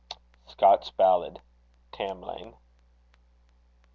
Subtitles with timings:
[0.47, 1.41] Scotch Ballad:
[1.93, 2.55] Tamlane.